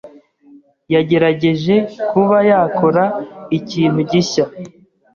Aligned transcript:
yagerageje 0.93 1.75
kuba 2.09 2.37
yakora 2.49 3.03
ikintu 3.57 3.99
gishya 4.11 4.45